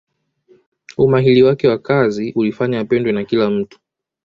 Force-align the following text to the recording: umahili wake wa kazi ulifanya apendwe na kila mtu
umahili 0.97 1.43
wake 1.43 1.67
wa 1.67 1.77
kazi 1.79 2.31
ulifanya 2.35 2.79
apendwe 2.79 3.11
na 3.11 3.23
kila 3.23 3.49
mtu 3.49 3.79